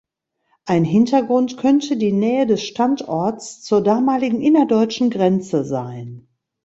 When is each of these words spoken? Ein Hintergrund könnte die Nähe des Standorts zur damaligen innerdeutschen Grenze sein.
Ein 0.65 0.83
Hintergrund 0.83 1.57
könnte 1.59 1.95
die 1.95 2.11
Nähe 2.11 2.47
des 2.47 2.63
Standorts 2.63 3.61
zur 3.61 3.83
damaligen 3.83 4.41
innerdeutschen 4.41 5.11
Grenze 5.11 5.63
sein. 5.63 6.27